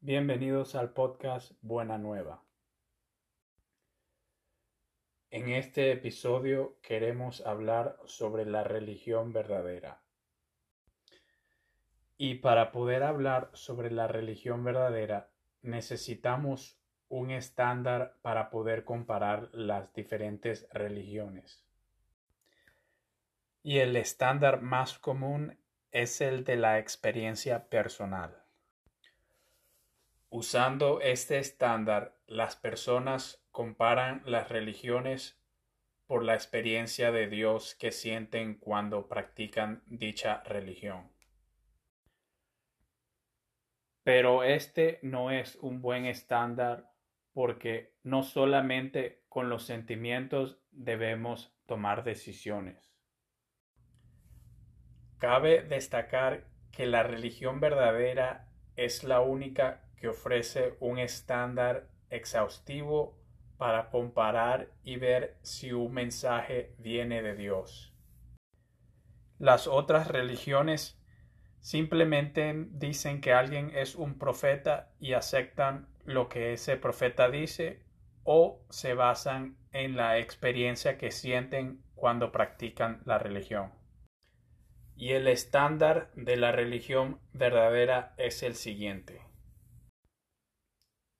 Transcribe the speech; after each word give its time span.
Bienvenidos 0.00 0.76
al 0.76 0.92
podcast 0.92 1.54
Buena 1.60 1.98
Nueva. 1.98 2.44
En 5.28 5.48
este 5.48 5.90
episodio 5.90 6.78
queremos 6.82 7.44
hablar 7.44 7.98
sobre 8.04 8.46
la 8.46 8.62
religión 8.62 9.32
verdadera. 9.32 10.00
Y 12.16 12.36
para 12.36 12.70
poder 12.70 13.02
hablar 13.02 13.50
sobre 13.54 13.90
la 13.90 14.06
religión 14.06 14.62
verdadera 14.62 15.32
necesitamos 15.62 16.78
un 17.08 17.32
estándar 17.32 18.18
para 18.22 18.50
poder 18.50 18.84
comparar 18.84 19.48
las 19.52 19.92
diferentes 19.94 20.68
religiones. 20.72 21.66
Y 23.64 23.78
el 23.78 23.96
estándar 23.96 24.62
más 24.62 24.96
común 25.00 25.58
es 25.90 26.20
el 26.20 26.44
de 26.44 26.54
la 26.54 26.78
experiencia 26.78 27.68
personal. 27.68 28.47
Usando 30.30 31.00
este 31.00 31.38
estándar, 31.38 32.18
las 32.26 32.54
personas 32.54 33.42
comparan 33.50 34.22
las 34.26 34.50
religiones 34.50 35.40
por 36.06 36.22
la 36.22 36.34
experiencia 36.34 37.10
de 37.12 37.28
Dios 37.28 37.74
que 37.74 37.92
sienten 37.92 38.54
cuando 38.58 39.08
practican 39.08 39.82
dicha 39.86 40.42
religión. 40.44 41.10
Pero 44.02 44.42
este 44.42 44.98
no 45.02 45.30
es 45.30 45.56
un 45.56 45.80
buen 45.80 46.04
estándar 46.04 46.92
porque 47.32 47.94
no 48.02 48.22
solamente 48.22 49.24
con 49.28 49.48
los 49.48 49.64
sentimientos 49.64 50.60
debemos 50.70 51.54
tomar 51.66 52.04
decisiones. 52.04 52.92
Cabe 55.18 55.62
destacar 55.62 56.48
que 56.70 56.84
la 56.84 57.02
religión 57.02 57.60
verdadera 57.60 58.48
es 58.76 59.04
la 59.04 59.20
única 59.20 59.87
que 60.00 60.08
ofrece 60.08 60.76
un 60.80 60.98
estándar 60.98 61.88
exhaustivo 62.10 63.18
para 63.56 63.90
comparar 63.90 64.70
y 64.84 64.96
ver 64.96 65.36
si 65.42 65.72
un 65.72 65.92
mensaje 65.92 66.74
viene 66.78 67.22
de 67.22 67.34
Dios. 67.34 67.92
Las 69.38 69.66
otras 69.66 70.08
religiones 70.08 70.98
simplemente 71.60 72.54
dicen 72.70 73.20
que 73.20 73.32
alguien 73.32 73.72
es 73.74 73.94
un 73.94 74.18
profeta 74.18 74.90
y 75.00 75.12
aceptan 75.12 75.88
lo 76.04 76.28
que 76.28 76.52
ese 76.52 76.76
profeta 76.76 77.28
dice 77.28 77.82
o 78.24 78.64
se 78.70 78.94
basan 78.94 79.56
en 79.72 79.96
la 79.96 80.18
experiencia 80.18 80.98
que 80.98 81.10
sienten 81.10 81.82
cuando 81.94 82.32
practican 82.32 83.00
la 83.04 83.18
religión. 83.18 83.72
Y 84.96 85.12
el 85.12 85.28
estándar 85.28 86.10
de 86.14 86.36
la 86.36 86.52
religión 86.52 87.20
verdadera 87.32 88.14
es 88.16 88.42
el 88.42 88.54
siguiente. 88.54 89.20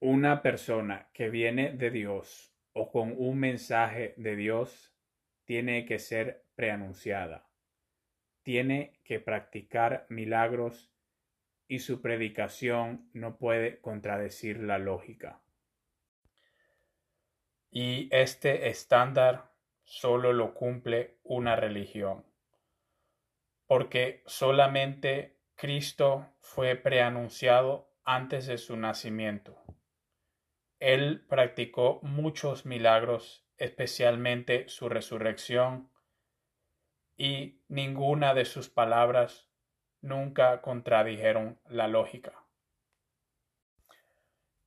Una 0.00 0.42
persona 0.42 1.08
que 1.14 1.30
viene 1.30 1.72
de 1.72 1.90
Dios 1.90 2.54
o 2.72 2.90
con 2.90 3.14
un 3.16 3.38
mensaje 3.38 4.12
de 4.18 4.36
Dios 4.36 4.94
tiene 5.46 5.86
que 5.86 5.98
ser 5.98 6.44
preanunciada. 6.54 7.48
Tiene 8.42 9.00
que 9.04 9.20
practicar 9.20 10.06
milagros 10.10 10.92
y 11.66 11.78
su 11.78 12.02
predicación 12.02 13.08
no 13.14 13.38
puede 13.38 13.80
contradecir 13.80 14.62
la 14.62 14.78
lógica. 14.78 15.40
Y 17.70 18.08
este 18.12 18.68
estándar 18.68 19.52
solo 19.82 20.32
lo 20.32 20.52
cumple 20.54 21.18
una 21.22 21.56
religión, 21.56 22.24
porque 23.66 24.22
solamente 24.26 25.38
Cristo 25.54 26.34
fue 26.40 26.76
preanunciado 26.76 27.90
antes 28.04 28.46
de 28.46 28.58
su 28.58 28.76
nacimiento. 28.76 29.56
Él 30.78 31.24
practicó 31.28 32.00
muchos 32.02 32.66
milagros, 32.66 33.46
especialmente 33.56 34.68
su 34.68 34.88
resurrección, 34.88 35.90
y 37.16 37.62
ninguna 37.68 38.34
de 38.34 38.44
sus 38.44 38.68
palabras 38.68 39.48
nunca 40.02 40.60
contradijeron 40.60 41.58
la 41.68 41.88
lógica. 41.88 42.44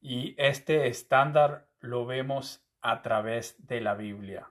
Y 0.02 0.34
este 0.38 0.88
estándar 0.88 1.68
lo 1.80 2.06
vemos 2.06 2.66
a 2.82 3.02
través 3.02 3.68
de 3.68 3.82
la 3.82 3.94
Biblia, 3.94 4.50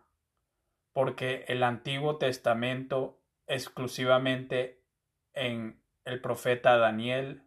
porque 0.93 1.45
el 1.49 1.63
Antiguo 1.63 2.19
Testamento 2.19 3.21
exclusivamente 3.47 4.83
en 5.33 5.83
el 6.05 6.21
profeta 6.21 6.77
Daniel 6.77 7.43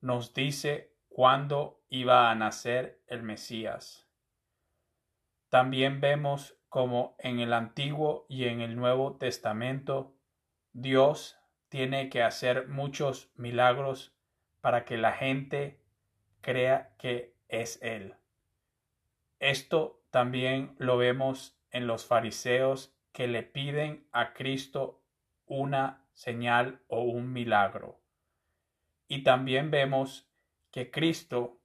nos 0.00 0.34
dice 0.34 0.92
cuándo 1.08 1.75
iba 1.88 2.30
a 2.30 2.34
nacer 2.34 3.02
el 3.06 3.22
Mesías. 3.22 4.08
También 5.48 6.00
vemos 6.00 6.58
como 6.68 7.16
en 7.18 7.40
el 7.40 7.52
Antiguo 7.52 8.26
y 8.28 8.44
en 8.44 8.60
el 8.60 8.76
Nuevo 8.76 9.16
Testamento 9.16 10.14
Dios 10.72 11.38
tiene 11.68 12.10
que 12.10 12.22
hacer 12.22 12.68
muchos 12.68 13.30
milagros 13.36 14.14
para 14.60 14.84
que 14.84 14.96
la 14.96 15.12
gente 15.12 15.80
crea 16.40 16.94
que 16.98 17.34
es 17.48 17.80
Él. 17.82 18.14
Esto 19.38 20.02
también 20.10 20.74
lo 20.78 20.96
vemos 20.96 21.58
en 21.70 21.86
los 21.86 22.04
fariseos 22.06 22.94
que 23.12 23.26
le 23.26 23.42
piden 23.42 24.06
a 24.12 24.32
Cristo 24.32 25.02
una 25.46 26.06
señal 26.12 26.82
o 26.88 27.02
un 27.02 27.32
milagro. 27.32 28.00
Y 29.08 29.22
también 29.22 29.70
vemos 29.70 30.28
que 30.70 30.90
Cristo 30.90 31.60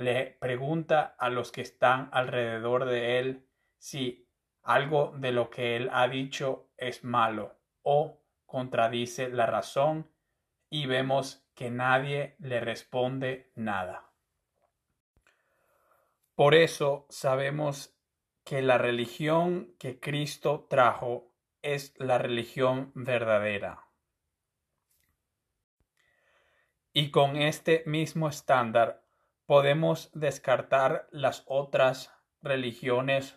le 0.00 0.38
pregunta 0.40 1.14
a 1.18 1.28
los 1.28 1.52
que 1.52 1.60
están 1.60 2.08
alrededor 2.12 2.86
de 2.86 3.18
él 3.18 3.46
si 3.78 4.26
algo 4.62 5.12
de 5.18 5.30
lo 5.30 5.50
que 5.50 5.76
él 5.76 5.90
ha 5.92 6.08
dicho 6.08 6.70
es 6.78 7.04
malo 7.04 7.58
o 7.82 8.22
contradice 8.46 9.28
la 9.28 9.46
razón 9.46 10.10
y 10.70 10.86
vemos 10.86 11.46
que 11.54 11.70
nadie 11.70 12.36
le 12.38 12.60
responde 12.60 13.52
nada. 13.54 14.10
Por 16.34 16.54
eso 16.54 17.06
sabemos 17.10 17.94
que 18.42 18.62
la 18.62 18.78
religión 18.78 19.74
que 19.78 20.00
Cristo 20.00 20.66
trajo 20.70 21.34
es 21.60 21.94
la 21.98 22.16
religión 22.16 22.90
verdadera. 22.94 23.86
Y 26.94 27.10
con 27.10 27.36
este 27.36 27.82
mismo 27.86 28.28
estándar 28.28 29.04
podemos 29.50 30.12
descartar 30.14 31.08
las 31.10 31.42
otras 31.48 32.14
religiones 32.40 33.36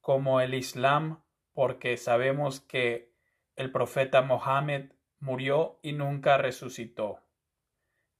como 0.00 0.40
el 0.40 0.54
Islam 0.54 1.24
porque 1.52 1.96
sabemos 1.96 2.60
que 2.60 3.12
el 3.56 3.72
profeta 3.72 4.22
Mohammed 4.22 4.92
murió 5.18 5.80
y 5.82 5.94
nunca 5.94 6.38
resucitó. 6.38 7.24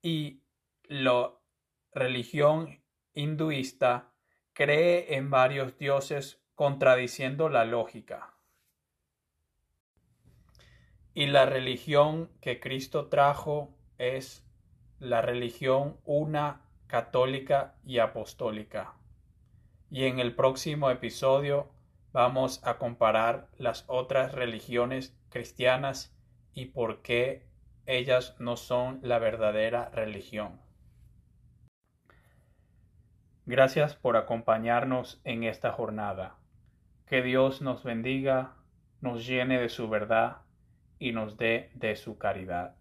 Y 0.02 0.42
la 0.82 1.30
religión 1.92 2.82
hinduista 3.14 4.10
cree 4.52 5.14
en 5.14 5.30
varios 5.30 5.78
dioses 5.78 6.42
contradiciendo 6.56 7.48
la 7.48 7.64
lógica. 7.64 8.34
Y 11.14 11.26
la 11.26 11.46
religión 11.46 12.32
que 12.40 12.58
Cristo 12.58 13.06
trajo 13.06 13.78
es 13.96 14.44
la 14.98 15.22
religión 15.22 16.00
una, 16.04 16.68
católica 16.92 17.74
y 17.86 18.00
apostólica. 18.00 18.92
Y 19.88 20.04
en 20.04 20.18
el 20.18 20.34
próximo 20.34 20.90
episodio 20.90 21.70
vamos 22.12 22.60
a 22.66 22.76
comparar 22.76 23.48
las 23.56 23.84
otras 23.86 24.32
religiones 24.32 25.16
cristianas 25.30 26.14
y 26.52 26.66
por 26.66 27.00
qué 27.00 27.46
ellas 27.86 28.36
no 28.38 28.58
son 28.58 29.00
la 29.02 29.18
verdadera 29.18 29.88
religión. 29.88 30.60
Gracias 33.46 33.96
por 33.96 34.18
acompañarnos 34.18 35.22
en 35.24 35.44
esta 35.44 35.72
jornada. 35.72 36.36
Que 37.06 37.22
Dios 37.22 37.62
nos 37.62 37.84
bendiga, 37.84 38.56
nos 39.00 39.26
llene 39.26 39.58
de 39.58 39.70
su 39.70 39.88
verdad 39.88 40.42
y 40.98 41.12
nos 41.12 41.38
dé 41.38 41.70
de 41.72 41.96
su 41.96 42.18
caridad. 42.18 42.76